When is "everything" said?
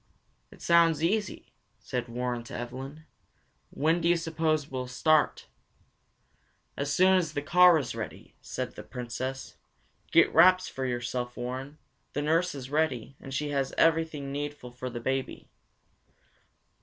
13.77-14.31